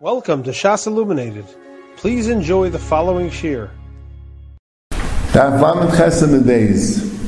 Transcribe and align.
Welcome 0.00 0.44
to 0.44 0.50
Shas 0.50 0.86
Illuminated. 0.86 1.44
Please 1.96 2.28
enjoy 2.28 2.70
the 2.70 2.78
following 2.78 3.30
shir. 3.30 3.68
Chesed 5.32 6.46
days. 6.46 7.18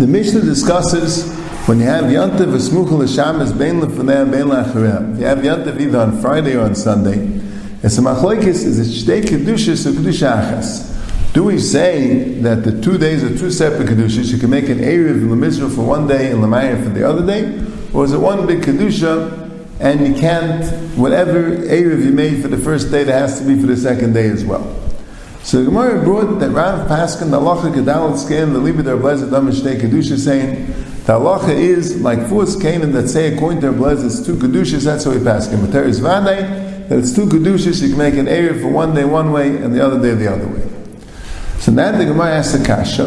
The 0.00 0.06
Mishnah 0.08 0.40
discusses 0.40 1.32
when 1.68 1.78
you 1.78 1.84
have 1.84 2.06
Yantav 2.06 2.52
Esmuchel 2.56 3.02
Hashamas 3.04 3.56
Bein 3.56 3.80
Lefanei 3.80 4.28
Bein 4.28 4.46
Lachareh. 4.46 5.14
If 5.14 5.20
you 5.20 5.26
have 5.26 5.38
Yantav 5.38 5.80
either 5.80 6.00
on 6.00 6.20
Friday 6.20 6.56
or 6.56 6.62
on 6.62 6.74
Sunday, 6.74 7.18
it's 7.84 7.96
a 7.98 8.00
machlekes 8.00 8.64
is 8.64 8.80
it 8.80 9.06
shtei 9.06 9.22
kedushas 9.22 9.86
or 9.86 9.92
kedusha 9.92 10.42
achas. 10.42 11.32
Do 11.34 11.44
we 11.44 11.60
say 11.60 12.40
that 12.40 12.64
the 12.64 12.82
two 12.82 12.98
days 12.98 13.22
are 13.22 13.38
two 13.38 13.52
separate 13.52 13.88
kedushas? 13.88 14.32
You 14.32 14.38
can 14.38 14.50
make 14.50 14.68
an 14.68 14.78
erev 14.78 15.22
in 15.22 15.28
the 15.28 15.36
Mizrah 15.36 15.72
for 15.72 15.82
one 15.82 16.08
day 16.08 16.32
and 16.32 16.42
Lamaya 16.42 16.82
for 16.82 16.90
the 16.90 17.08
other 17.08 17.24
day, 17.24 17.64
or 17.94 18.04
is 18.04 18.12
it 18.12 18.18
one 18.18 18.44
big 18.44 18.62
kedusha? 18.62 19.47
And 19.80 20.06
you 20.06 20.20
can't, 20.20 20.64
whatever 20.96 21.56
Erev 21.56 22.04
you 22.04 22.12
made 22.12 22.42
for 22.42 22.48
the 22.48 22.58
first 22.58 22.90
day, 22.90 23.04
that 23.04 23.12
has 23.12 23.40
to 23.40 23.46
be 23.46 23.60
for 23.60 23.66
the 23.66 23.76
second 23.76 24.12
day 24.12 24.28
as 24.28 24.44
well. 24.44 24.74
So 25.42 25.58
the 25.58 25.70
Gemara 25.70 26.02
brought 26.02 26.40
that 26.40 26.50
Rav 26.50 26.88
Paskin, 26.88 27.30
the 27.30 27.40
halacha 27.40 27.72
kedal 27.72 28.18
skin, 28.18 28.52
the 28.52 28.58
libid 28.58 28.84
der 28.84 28.96
blessed 28.96 29.30
damashtei 29.30 29.80
kedusha, 29.80 30.18
saying 30.18 30.66
the 31.06 31.14
halacha 31.14 31.50
is 31.50 32.02
like 32.02 32.18
fus 32.28 32.56
kanan 32.56 32.92
that 32.92 33.08
say 33.08 33.34
according 33.34 33.60
to 33.62 33.70
their 33.70 34.04
it's 34.04 34.26
two 34.26 34.34
kedushas. 34.34 34.84
That's 34.84 35.04
how 35.04 35.12
we 35.12 35.18
paskin. 35.18 35.60
But 35.62 35.72
there 35.72 35.84
is 35.84 36.00
vanay 36.00 36.88
that 36.88 36.98
it's 36.98 37.14
two 37.14 37.26
kedushas. 37.26 37.80
You 37.80 37.90
can 37.90 37.98
make 37.98 38.14
an 38.14 38.26
erev 38.26 38.60
for 38.60 38.68
one 38.68 38.94
day 38.94 39.04
one 39.04 39.32
way 39.32 39.56
and 39.56 39.74
the 39.74 39.82
other 39.82 39.98
day 39.98 40.14
the 40.14 40.30
other 40.30 40.46
way. 40.46 40.68
So 41.60 41.72
now 41.72 41.96
the 41.96 42.04
Gemara 42.04 42.32
asks 42.32 42.58
the 42.58 42.66
kasha 42.66 43.06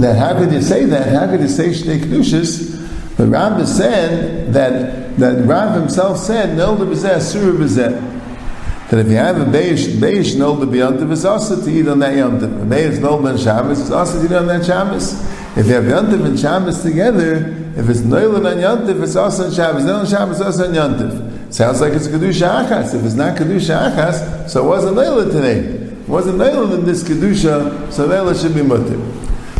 that 0.00 0.16
how 0.16 0.36
could 0.36 0.52
you 0.52 0.62
say 0.62 0.84
that? 0.86 1.12
How 1.12 1.28
could 1.28 1.42
you 1.42 1.48
say 1.48 1.68
shnei 1.68 2.00
kedushas? 2.00 2.81
But 3.16 3.28
Rav 3.28 3.68
said 3.68 4.52
that 4.54 5.02
that 5.18 5.44
Rav 5.46 5.74
himself 5.74 6.18
said, 6.18 6.56
Nelda 6.56 6.84
b'zeh, 6.84 7.20
surah 7.20 7.52
b'zeh. 7.52 8.88
That 8.90 9.00
if 9.00 9.08
you 9.08 9.16
have 9.16 9.40
a 9.40 9.44
Beish, 9.44 9.98
Beish 9.98 10.36
Nelda 10.38 10.66
b'yantiv, 10.66 11.10
it's 11.12 11.24
also 11.24 11.62
to 11.62 11.70
eat 11.70 11.88
on 11.88 11.98
that 12.00 12.14
yantiv. 12.14 12.62
A 12.62 12.66
Beish 12.66 13.00
Nelda 13.00 13.28
and 13.28 13.40
Shabbos, 13.40 13.80
it's 13.80 13.90
also 13.90 14.18
to 14.18 14.24
eat 14.24 14.32
on 14.32 14.46
that 14.46 14.64
Shabbos. 14.64 15.20
If 15.56 15.66
you 15.66 15.74
have 15.74 15.84
yantiv 15.84 16.24
and 16.24 16.38
Shabbos 16.38 16.82
together, 16.82 17.54
if 17.76 17.88
it's 17.88 18.00
Neulan 18.00 18.46
on 18.46 18.56
yantiv, 18.56 19.02
it's 19.02 19.16
also 19.16 19.46
on 19.46 19.52
Shabbos. 19.52 19.84
Then 19.84 19.94
on 19.94 20.06
Shabbos, 20.06 20.40
also 20.40 20.68
on 20.68 20.74
yantiv. 20.74 21.52
Sounds 21.52 21.80
like 21.82 21.92
it's 21.92 22.08
Kedusha 22.08 22.66
Achas. 22.66 22.94
If 22.94 23.04
it's 23.04 23.14
not 23.14 23.36
Kedusha 23.36 23.92
Achas, 23.92 24.48
so 24.48 24.64
it 24.64 24.68
wasn't 24.68 24.96
Neulan 24.96 25.30
today. 25.30 25.58
It 25.58 26.08
wasn't 26.08 26.38
Neulan 26.38 26.80
in 26.80 26.84
this 26.86 27.02
Kedusha, 27.02 27.92
so 27.92 28.06
Neulan 28.06 28.34
should 28.36 28.54
be 28.54 28.62
mutter. 28.62 28.98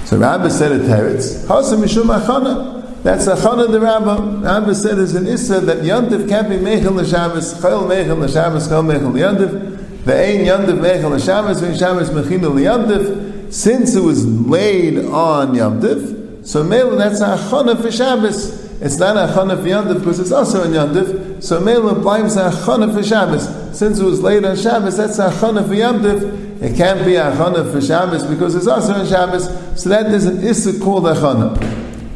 So 0.06 0.18
Rabbi 0.18 0.48
said 0.48 0.72
at 0.72 0.80
Teretz, 0.82 1.46
Hasa 1.46 1.76
Mishum 1.76 2.18
Achana. 2.18 2.81
That's 3.02 3.26
a 3.26 3.34
chana 3.34 3.68
the 3.68 3.80
Rabbah. 3.80 4.42
Rabbah 4.42 4.74
said 4.74 4.96
there's 4.96 5.16
an 5.16 5.26
issa 5.26 5.58
that 5.60 5.78
Yantiv 5.78 6.28
can't 6.28 6.48
be 6.48 6.54
mechel 6.54 6.94
l'Shabbos, 6.94 7.60
chayil 7.60 7.88
mechel 7.88 8.16
l'Shabbos, 8.16 8.68
chayil 8.68 8.86
mechel 8.86 9.12
l'Yantiv. 9.12 10.04
The 10.04 10.14
ein 10.14 10.44
Yantiv 10.46 10.78
mechel 10.78 11.10
l'Shabbos, 11.10 11.60
ve'in 11.60 11.76
Shabbos 11.76 12.10
mechina 12.10 12.48
l'Yantiv. 12.48 13.52
Since 13.52 13.96
it 13.96 14.04
was 14.04 14.24
laid 14.24 14.98
on 14.98 15.52
Yantiv, 15.54 16.46
so 16.46 16.62
mele 16.62 16.96
that's 16.96 17.20
a 17.20 17.36
chana 17.50 17.80
for 17.80 17.90
Shabbos. 17.90 18.62
It's 18.80 18.98
not 18.98 19.16
a 19.16 19.32
chana 19.32 19.60
for 19.60 19.68
Yantiv 19.68 19.98
because 19.98 20.20
it's 20.20 20.30
also 20.30 20.62
in 20.62 20.70
Yantiv. 20.70 21.42
So 21.42 21.58
mele 21.58 21.96
implies 21.96 22.36
a 22.36 22.50
chana 22.50 22.94
for 22.94 23.02
Shabbos. 23.02 23.76
Since 23.76 23.98
it 23.98 24.04
was 24.04 24.22
laid 24.22 24.44
on 24.44 24.56
Shabbos, 24.56 24.96
that's 24.96 25.18
a 25.18 25.28
chana 25.28 25.66
for 25.66 25.74
Yantiv. 25.74 26.62
It 26.62 26.76
can't 26.76 27.04
be 27.04 27.16
a 27.16 27.32
chana 27.32 27.68
for 27.72 27.80
Shabbos 27.80 28.24
because 28.24 28.54
it's 28.54 28.68
also 28.68 28.94
in 29.00 29.08
Shabbos. 29.08 29.48
So 29.74 29.88
that 29.88 30.06
is 30.12 30.26
an 30.26 30.44
issa 30.44 30.78
called 30.78 31.08
a 31.08 31.14
chana. 31.14 31.71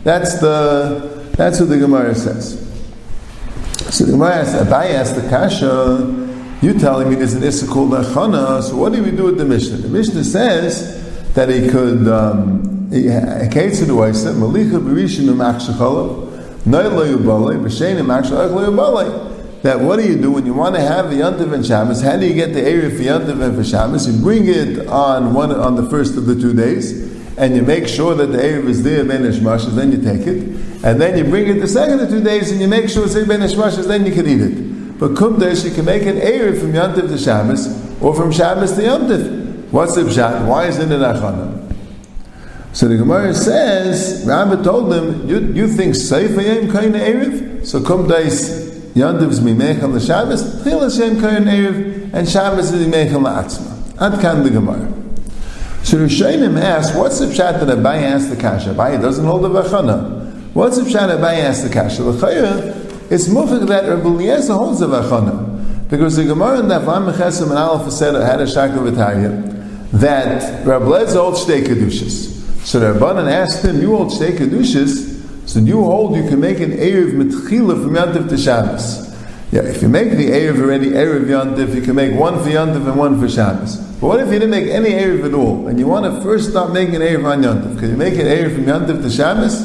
That's 0.07 0.39
the 0.39 1.33
that's 1.33 1.59
what 1.59 1.69
the 1.69 1.79
Gemara 1.79 2.15
says. 2.15 2.63
So 3.91 4.05
the 4.05 4.13
Gemara 4.13 4.37
asks, 4.37 4.55
Abai 4.55 4.95
asked 4.95 5.17
the 5.17 5.29
Kasha, 5.29 6.07
you 6.63 6.79
telling 6.79 7.11
me 7.11 7.17
there's 7.17 7.35
an 7.35 7.43
Issa 7.43 7.67
called 7.67 7.91
Achana, 7.91 8.63
so 8.63 8.77
what 8.77 8.93
do 8.93 9.03
we 9.03 9.11
do 9.11 9.25
with 9.25 9.37
the 9.37 9.45
Mishnah? 9.45 9.79
The 9.79 9.89
Mishnah 9.89 10.23
says 10.23 11.35
that 11.35 11.49
he 11.49 11.69
could 11.69 12.07
um. 12.07 12.63
That 19.63 19.81
what 19.81 19.97
do 19.97 20.07
you 20.07 20.23
do 20.23 20.31
when 20.31 20.47
you 20.47 20.55
want 20.55 20.77
to 20.77 20.81
have 20.81 21.11
the 21.11 21.17
Yantiv 21.17 21.53
and 21.53 21.67
Shabbos? 21.67 22.01
How 22.01 22.17
do 22.17 22.25
you 22.29 22.35
get 22.35 22.55
the 22.55 22.63
area 22.63 22.91
for 22.91 23.03
Yantiv 23.03 23.43
and 23.43 23.57
for 23.57 23.65
Shabbos? 23.65 24.07
You 24.07 24.23
bring 24.23 24.47
it 24.47 24.87
on 24.87 25.35
one 25.35 25.51
on 25.51 25.75
the 25.75 25.91
first 25.91 26.17
of 26.17 26.27
the 26.27 26.37
two 26.41 26.55
days, 26.55 27.16
and 27.39 27.55
you 27.55 27.63
make 27.63 27.87
sure 27.87 28.15
that 28.15 28.27
the 28.27 28.39
Erev 28.39 28.67
is 28.69 28.83
there, 28.83 29.05
Ben 29.05 29.23
Ishmashas, 29.23 29.75
then 29.75 29.93
you 29.93 29.99
take 29.99 30.27
it. 30.27 30.85
And 30.85 31.01
then 31.01 31.19
you 31.19 31.25
bring 31.25 31.49
it 31.49 31.61
the 31.61 31.69
second 31.69 32.01
or 32.01 32.09
two 32.09 32.23
days 32.23 32.51
and 32.51 32.61
you 32.61 32.69
make 32.69 32.89
sure 32.89 33.05
it's 33.05 33.15
there, 33.15 33.27
Ben 33.27 33.41
Ishmashas, 33.41 33.87
then 33.87 34.07
you 34.07 34.13
can 34.13 34.27
eat 34.27 34.41
it. 34.41 34.99
But 34.99 35.13
Kumdash, 35.13 35.65
you 35.65 35.75
can 35.75 35.85
make 35.85 36.05
an 36.05 36.17
Erev 36.17 36.59
from 36.59 36.73
Yantiv 36.73 37.09
to 37.09 37.19
Shabbos, 37.19 38.01
or 38.01 38.15
from 38.15 38.33
Shabbos 38.33 38.73
to 38.77 38.83
Yantiv. 38.83 39.71
What's 39.71 39.95
the 39.95 40.03
Pshat? 40.03 40.47
Why 40.47 40.67
is 40.67 40.79
it 40.79 40.91
an 40.91 41.01
Achana? 41.01 41.63
So 42.73 42.89
the 42.89 42.97
Gemara 42.97 43.35
says, 43.35 44.25
Rabbi 44.27 44.63
told 44.63 44.91
them, 44.91 45.29
you, 45.29 45.41
you 45.53 45.69
think 45.69 45.95
Seifa 45.95 46.43
Yem 46.43 46.73
Kain 46.73 46.93
Erev? 46.93 47.67
So 47.67 47.81
Kumdash, 47.81 48.93
Yantiv 48.95 49.31
is 49.31 49.41
Mimechel 49.41 49.93
the 49.93 50.01
Shabbos, 50.01 50.63
Tchilas 50.63 50.99
Yem 50.99 51.21
Kain 51.21 51.45
Erev, 51.45 52.15
and 52.15 52.27
Shabbos 52.27 52.73
is 52.73 52.87
Mimechel 52.87 53.21
La'atzma. 53.21 54.01
Ad 54.01 54.21
kan 54.23 54.43
the 54.43 54.51
Gemara. 54.51 55.06
So 55.87 55.99
Rishonim 55.99 56.61
asked, 56.61 56.99
what's 56.99 57.21
the 57.21 57.27
pshat 57.27 57.65
that 57.65 57.79
Abai 57.79 58.03
asked 58.03 58.29
the 58.29 58.35
kasha? 58.35 58.71
Abai 58.71 59.01
doesn't 59.01 59.25
hold 59.25 59.45
the 59.45 59.49
vachana. 59.49 60.33
What's 60.53 60.79
the 60.79 60.83
pshat 60.83 61.17
Abai 61.17 61.39
asked 61.39 61.63
the 61.63 61.73
kasha? 61.73 62.03
Chayah 62.03 63.13
is 63.13 63.29
mufik 63.29 63.69
that 63.69 63.89
Rabbi 63.89 64.09
Eliezer 64.09 64.55
holds 64.55 64.81
the 64.81 64.89
vachana. 64.89 65.89
Because 65.89 66.17
the 66.17 66.25
Gemara 66.25 66.59
in 66.59 66.67
Vam 66.67 67.09
Mechesim 67.09 67.51
and 67.51 67.59
Aleph 67.59 67.93
said 67.93 68.15
had 68.15 68.41
a 68.41 68.47
shakla 68.47 68.91
v'tayah 68.91 69.91
that 69.93 70.67
Rabbi 70.67 70.87
Eliezer 70.87 71.21
holds 71.21 71.45
shtei 71.45 71.65
kedushas. 71.65 72.35
So 72.67 72.81
the 72.81 72.87
Rabbanan 72.87 73.31
asked 73.31 73.65
him, 73.65 73.81
you 73.81 73.97
hold 73.97 74.11
shtei 74.11 74.37
kedushas, 74.37 75.49
so 75.49 75.61
you 75.61 75.85
hold 75.85 76.17
you 76.17 76.29
can 76.29 76.41
make 76.41 76.59
an 76.59 76.73
Erev 76.73 77.13
mitchila 77.13 77.81
from 77.81 77.95
Yantiv 77.95 78.29
to 78.31 78.37
Shabbos. 78.37 79.15
Yeah, 79.53 79.63
if 79.63 79.83
you 79.83 79.89
make 79.89 80.11
the 80.11 80.31
Erev 80.31 80.61
already, 80.61 80.89
Erev 80.89 81.27
Yantiv, 81.27 81.77
you 81.77 81.83
can 81.83 81.95
make 81.95 82.13
one 82.19 82.43
for 82.43 82.51
Yantiv 82.51 82.89
and 82.89 82.97
one 82.97 83.21
for 83.21 83.29
Shabbos. 83.29 83.86
But 84.01 84.09
what 84.09 84.21
if 84.21 84.27
you 84.27 84.39
didn't 84.39 84.51
make 84.51 84.69
any 84.69 84.91
Erev 84.91 85.25
at 85.27 85.35
all, 85.35 85.69
and 85.69 85.79
you 85.79 85.87
want 85.87 86.05
to 86.05 86.21
first 86.23 86.51
start 86.51 86.73
making 86.73 86.97
Erev 86.97 87.25
on 87.25 87.43
Yantiv? 87.43 87.79
Could 87.79 87.91
you 87.91 87.97
make 87.97 88.15
an 88.15 88.27
Erev 88.27 88.55
from 88.55 88.65
Yantiv 88.65 89.03
to 89.03 89.11
Shabbos? 89.11 89.63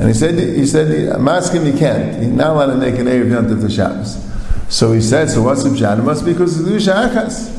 And 0.00 0.08
he 0.08 0.14
said, 0.14 0.34
he 0.34 0.66
said, 0.66 1.12
I'm 1.12 1.28
asking 1.28 1.66
you 1.66 1.72
can't. 1.72 2.20
You're 2.22 2.32
not 2.32 2.56
allowed 2.56 2.66
to 2.66 2.76
make 2.76 2.98
an 2.98 3.06
Erev 3.06 3.30
Yantiv 3.30 3.60
to 3.60 3.70
Shabbos. 3.70 4.24
So 4.68 4.92
he 4.92 5.00
said, 5.00 5.30
so 5.30 5.42
what's 5.42 5.62
the 5.62 5.70
Pshat? 5.70 6.02
Must 6.04 6.24
be 6.24 6.32
because 6.32 6.58
of 6.58 6.66
the 6.66 6.72
Akas. 6.72 7.54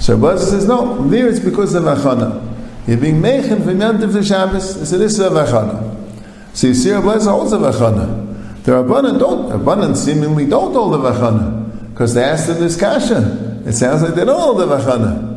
So 0.00 0.16
Blazer 0.18 0.46
says, 0.46 0.66
no, 0.66 1.06
there 1.08 1.28
it's 1.28 1.38
because 1.38 1.74
of 1.74 1.84
Achana. 1.84 2.46
You're 2.86 2.96
being 2.96 3.20
mechin 3.20 3.62
from 3.62 3.78
Yantiv 3.78 4.12
to 4.12 4.24
Shabbos. 4.24 4.80
It's 4.80 4.92
an 4.92 5.02
Issa 5.02 5.26
of 5.26 5.32
Achana. 5.34 6.56
So 6.56 6.66
you 6.66 6.74
see, 6.74 6.90
Blazer 7.00 7.30
holds 7.30 7.52
of 7.52 7.60
Achana. 7.60 8.64
The 8.64 8.72
Rabbanan 8.72 9.18
don't, 9.18 9.50
Rabbanan 9.50 9.96
seemingly 9.96 10.46
don't 10.46 10.72
hold 10.72 10.94
of 10.94 11.02
Achana. 11.02 11.90
Because 11.90 12.14
they 12.14 12.24
asked 12.24 12.48
him 12.48 12.58
this 12.58 12.78
kasha. 12.78 13.62
It 13.66 13.72
sounds 13.74 14.02
like 14.02 14.14
they 14.14 14.24
don't 14.24 14.40
hold 14.40 14.60
of 14.60 14.68
Achana. 14.70 15.29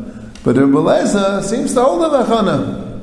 But 0.43 0.57
Rabbi 0.57 0.73
Lezer 0.73 1.41
seems 1.43 1.73
to 1.73 1.83
hold 1.83 2.01
the 2.01 2.09
Lachana. 2.09 3.01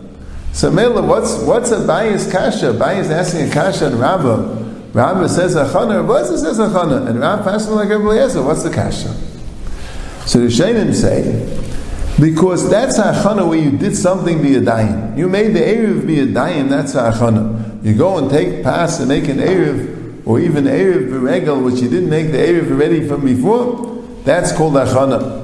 So 0.53 0.71
Mela, 0.71 1.03
what's 1.03 1.39
what's 1.43 1.71
a 1.71 1.87
bias 1.87 2.31
kasha? 2.31 2.73
Bias 2.73 3.09
asking 3.09 3.49
a 3.49 3.53
kasha 3.53 3.87
and 3.87 4.01
Rabba. 4.01 4.61
Rabba 4.93 5.29
says 5.29 5.55
Achana, 5.55 6.01
Rabbi 6.01 6.21
Lezer 6.21 6.39
says 6.39 6.59
Achana, 6.59 7.07
and 7.09 7.21
Rabba 7.21 7.51
asking 7.51 7.77
like 7.77 7.89
Rabbi 7.89 8.03
Lezer, 8.05 8.45
what's 8.45 8.65
the 8.65 8.71
kasha? 8.71 9.15
So 10.27 10.41
the 10.41 10.49
Shainim 10.49 10.93
say, 10.93 11.47
because 12.21 12.69
that's 12.69 12.99
a 12.99 13.05
Achana 13.05 13.49
where 13.49 13.59
you 13.59 13.71
did 13.71 13.97
something 13.97 14.43
be 14.43 14.57
a. 14.57 15.15
You 15.17 15.29
made 15.29 15.55
the 15.55 15.61
Erev 15.61 16.07
be 16.07 16.21
a 16.21 16.27
daim, 16.27 16.69
that's 16.69 16.95
Achana. 16.95 17.85
You 17.85 17.95
go 17.95 18.19
and 18.19 18.29
take 18.29 18.65
pass 18.65 18.99
and 18.99 19.09
make 19.09 19.29
an 19.29 19.39
Erev, 19.39 20.27
or 20.27 20.41
even 20.41 20.65
Erev 20.65 21.09
Beregel, 21.09 21.65
which 21.65 21.81
you 21.81 21.89
didn't 21.89 22.11
make 22.11 22.33
the 22.33 22.39
Erev 22.39 22.77
ready 22.77 23.07
from 23.07 23.25
before, 23.25 24.05
that's 24.25 24.53
called 24.53 24.77
a 24.77 24.85
Achana. 24.85 25.40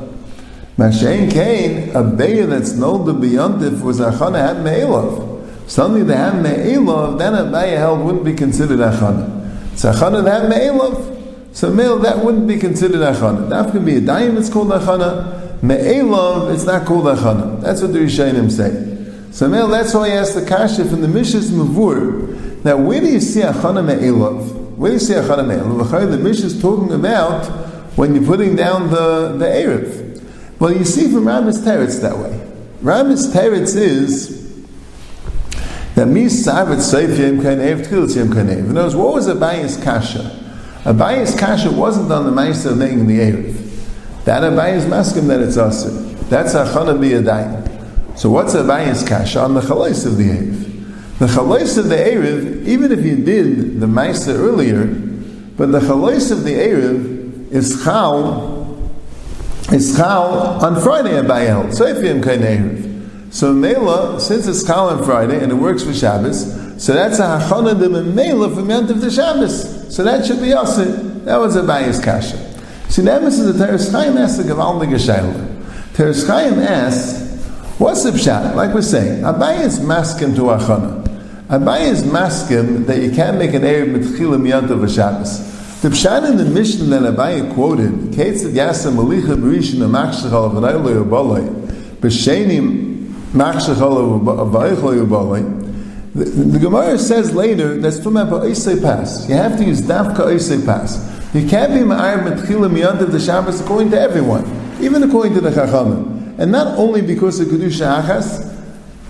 Mashain 0.76 1.30
Kain, 1.30 1.88
a 1.96 2.02
beya 2.02 2.46
that's 2.46 2.72
known 2.72 3.06
to 3.06 3.14
be 3.14 3.30
yontif 3.30 3.80
was 3.80 3.98
achana 3.98 4.46
had 4.46 4.62
me'elov. 4.62 5.42
Suddenly 5.66 6.02
they 6.02 6.16
had 6.16 6.34
me'elov, 6.42 7.18
then 7.18 7.34
a 7.34 7.44
beya 7.44 7.78
held 7.78 8.00
wouldn't 8.00 8.26
be 8.26 8.34
considered 8.34 8.80
achana. 8.80 9.72
It's 9.72 9.84
achana 9.84 10.22
that 10.22 10.42
had 10.42 10.50
me'elov. 10.50 11.54
So 11.56 11.72
me'el, 11.72 11.98
that 12.00 12.18
wouldn't 12.22 12.46
be 12.46 12.58
considered 12.58 13.00
achana. 13.00 13.48
That 13.48 13.72
can 13.72 13.86
be 13.86 13.96
a 13.96 14.00
daim, 14.02 14.36
it's 14.36 14.50
called 14.50 14.68
achana. 14.68 15.62
Me'elov, 15.62 16.52
it's 16.52 16.64
not 16.64 16.86
called 16.86 17.06
achana. 17.06 17.58
That's 17.62 17.80
what 17.80 17.94
the 17.94 18.00
Rishayim 18.00 18.50
say. 18.50 19.32
So 19.32 19.48
me'el, 19.48 19.68
that's 19.68 19.94
why 19.94 20.08
I 20.08 20.10
asked 20.10 20.34
the 20.34 20.42
kashif 20.42 20.92
in 20.92 21.00
the 21.00 21.08
Mishas 21.08 21.48
Mavur. 21.52 22.64
Now, 22.64 22.76
where 22.76 23.00
do 23.00 23.06
you 23.06 23.20
see 23.20 23.40
achana 23.40 23.82
me'elov? 23.82 24.76
Where 24.76 24.90
do 24.90 24.94
you 24.96 25.00
see 25.00 25.14
achana 25.14 25.46
me'elov? 25.46 26.10
The 26.10 26.18
Mish 26.18 26.40
is 26.40 26.60
talking 26.60 26.92
about 26.92 27.46
when 27.96 28.14
you're 28.14 28.26
putting 28.26 28.56
down 28.56 28.90
the, 28.90 29.36
the 29.38 29.46
Erev. 29.46 30.05
Well, 30.58 30.74
you 30.74 30.84
see 30.84 31.12
from 31.12 31.24
Ramis 31.24 31.58
Teretz 31.58 32.00
that 32.00 32.16
way. 32.16 32.40
Ramis 32.82 33.30
Teretz 33.30 33.76
is 33.76 34.64
that 35.94 36.06
mi 36.06 36.24
savet 36.26 36.78
seif 36.78 37.18
yem 37.18 37.40
kanev 37.40 37.86
tchilas 37.86 38.16
yem 38.16 38.28
kanev. 38.28 38.70
In 38.70 38.70
other 38.70 38.84
words, 38.84 38.96
what 38.96 39.14
was 39.14 39.28
Abayi's 39.28 39.76
kasha? 39.82 40.42
Abaye's 40.84 41.34
kasha 41.38 41.70
wasn't 41.70 42.10
on 42.10 42.24
the 42.24 42.30
Maisa 42.30 42.70
of 42.70 42.78
the 42.78 42.84
Erev. 42.86 44.24
That 44.24 44.44
a 44.44 44.48
Abaye's 44.48 44.86
maskim 44.86 45.26
that 45.26 45.40
it's 45.40 45.56
usher. 45.56 45.90
That's 46.30 46.54
Achana 46.54 46.98
Biyadayim. 46.98 48.18
So 48.18 48.30
what's 48.30 48.54
a 48.54 48.62
Abaye's 48.62 49.06
kasha? 49.06 49.40
On 49.40 49.52
the 49.52 49.60
Chalais 49.60 50.06
of 50.06 50.16
the 50.16 50.24
Erev. 50.24 51.18
The 51.18 51.26
Chalais 51.26 51.76
of 51.76 51.88
the 51.90 51.96
Erev, 51.96 52.66
even 52.66 52.92
if 52.92 53.04
you 53.04 53.16
did 53.16 53.80
the 53.80 53.86
Maisa 53.86 54.34
earlier, 54.34 54.86
but 55.56 55.72
the 55.72 55.80
Chalais 55.80 56.30
of 56.30 56.44
the 56.44 56.52
Erev 56.52 57.52
is 57.52 57.82
Chal, 57.84 58.55
is 59.72 59.96
Chal 59.96 60.64
on 60.64 60.80
Friday 60.80 61.10
Abaye 61.10 61.46
held. 61.48 61.74
So 61.74 61.86
if 61.86 62.02
you're 62.02 62.14
Erev. 62.14 63.32
So 63.32 63.52
Mela, 63.52 64.20
since 64.20 64.46
it's 64.46 64.64
Chal 64.64 64.88
on 64.88 65.04
Friday 65.04 65.42
and 65.42 65.50
it 65.50 65.56
works 65.56 65.82
for 65.82 65.92
Shabbos, 65.92 66.82
so 66.82 66.92
that's 66.92 67.18
a 67.18 67.22
hachana 67.22 67.78
de 67.78 67.88
memela 67.88 68.54
from 68.54 68.70
Yom 68.70 68.86
the 68.86 69.10
Shabbos. 69.10 69.94
So 69.94 70.04
that 70.04 70.24
should 70.24 70.40
be 70.40 70.52
us. 70.52 70.76
That 70.76 71.38
was 71.38 71.56
a 71.56 71.62
bias 71.62 72.02
kasha. 72.02 72.36
See, 72.90 73.02
the 73.02 73.12
emphasis 73.12 73.48
of 73.48 73.56
Teres 73.56 73.90
Chaim 73.90 74.16
asks 74.16 74.36
the 74.36 74.44
Gavaldig 74.44 74.90
Shaila. 74.94 75.94
Teres 75.94 76.26
Chaim 76.26 76.60
asks, 76.60 77.44
what's 77.78 78.04
the 78.04 78.10
pshat? 78.10 78.54
Like 78.54 78.72
we're 78.72 78.82
saying, 78.82 79.22
Abai 79.22 79.60
is 79.60 79.80
maskim 79.80 80.36
to 80.36 80.42
achana. 80.42 81.04
Abai 81.48 81.90
is 81.90 82.04
maskim 82.04 82.86
that 82.86 83.02
you 83.02 83.10
can't 83.10 83.38
make 83.38 83.54
an 83.54 83.62
Erev 83.62 83.96
mitchilim 83.96 84.46
yantav 84.46 84.78
v'Shabbos. 84.78 85.55
The 85.82 85.88
pshat 85.90 86.30
in 86.30 86.38
the 86.38 86.44
Mishnah 86.44 86.86
that 86.86 87.14
Abai 87.14 87.52
quoted, 87.54 87.90
Ketzad 88.12 88.52
Yasa 88.52 88.90
Malicha 88.90 89.36
Berishin 89.36 89.80
Amachshachal 89.80 90.52
V'naylo 90.54 91.04
Yobaloi, 91.04 91.46
B'Shenim 92.00 93.12
Machshachal 93.32 94.22
V'aychlo 94.50 95.06
Yobaloi, 95.06 95.66
the, 96.14 96.24
the 96.24 96.58
Gemara 96.58 96.98
says 96.98 97.34
later 97.34 97.76
that's 97.78 97.98
talking 97.98 98.16
about 98.16 98.44
Oisei 98.44 98.80
Pass. 98.80 99.28
You 99.28 99.34
have 99.34 99.58
to 99.58 99.64
use 99.64 99.82
Dafka 99.82 100.16
Oisei 100.16 100.64
Pass. 100.64 101.12
You 101.34 101.46
can't 101.46 101.74
be 101.74 101.80
Ma'ar 101.80 102.24
Metchila 102.24 102.70
Miyantav 102.70 103.12
the 103.12 103.20
Shabbos 103.20 103.60
according 103.60 103.90
to 103.90 104.00
everyone, 104.00 104.44
even 104.80 105.02
according 105.02 105.34
to 105.34 105.42
the 105.42 105.50
Chachamim. 105.50 106.38
And 106.38 106.50
not 106.50 106.78
only 106.78 107.02
because 107.02 107.38
of 107.38 107.48
Kedusha 107.48 108.02
Achas, 108.02 108.54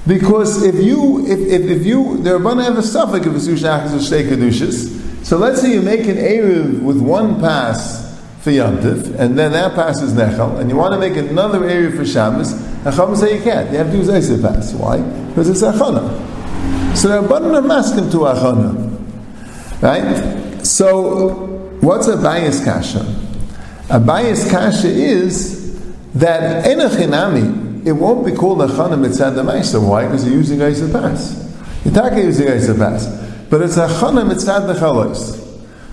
because 0.04 0.64
if 0.64 0.74
you, 0.84 1.24
if, 1.28 1.38
if, 1.38 1.70
if 1.70 1.86
you, 1.86 2.18
going 2.24 2.58
to 2.58 2.64
have 2.64 2.76
a 2.76 2.82
suffix 2.82 3.24
it's 3.24 3.46
Kedusha 3.46 3.80
Achas 3.80 3.94
or 3.94 3.98
Shtei 3.98 4.28
Kedushas. 4.28 4.95
So 5.26 5.38
let's 5.38 5.61
say 5.61 5.73
you 5.73 5.82
make 5.82 6.06
an 6.06 6.19
Erev 6.19 6.82
with 6.82 7.00
one 7.00 7.40
pass 7.40 8.17
for 8.43 8.50
Yantiv, 8.50 9.19
and 9.19 9.37
then 9.37 9.50
that 9.50 9.75
pass 9.75 10.00
is 10.00 10.12
Nechal, 10.12 10.61
and 10.61 10.70
you 10.70 10.76
want 10.76 10.94
to 10.94 11.00
make 11.00 11.17
another 11.17 11.62
Erev 11.62 11.96
for 11.96 12.05
Shabbos, 12.06 12.52
Chachamim 12.84 13.17
say 13.17 13.37
you 13.37 13.43
can't. 13.43 13.69
You 13.73 13.78
have 13.78 13.90
to 13.90 13.96
use 13.96 14.06
Oisei 14.06 14.40
Pass. 14.40 14.73
Why? 14.75 15.00
Because 15.00 15.49
it's 15.49 15.62
Achana. 15.62 16.96
So 16.96 17.08
the 17.08 17.26
Rabbanan 17.26 17.56
are 17.56 17.62
masking 17.62 18.08
to 18.11 18.19
Achana. 18.19 19.82
Right? 19.82 20.64
So, 20.64 21.31
what's 21.81 22.06
a 22.06 22.17
bias 22.17 22.64
kasha? 22.64 23.05
A 23.90 23.99
bias 23.99 24.49
kasha 24.49 24.87
is 24.87 25.82
that 26.14 26.64
enachinami, 26.67 27.84
it 27.84 27.90
won't 27.90 28.25
be 28.25 28.31
called 28.31 28.58
Achana 28.58 28.94
mitzad 28.94 29.34
the 29.34 29.81
Why? 29.81 30.05
Because 30.05 30.25
you're 30.25 30.37
using 30.37 30.61
Eisa 30.61 30.93
Pass. 30.93 31.52
You're 31.84 31.94
talking 31.94 32.19
using 32.19 32.46
Eisa 32.46 32.78
Pass. 32.78 33.25
But 33.48 33.62
it's 33.62 33.76
a 33.76 33.87
Achana 33.87 34.28
mitzad 34.28 34.66
the 34.66 34.75
Chalois. 34.75 35.43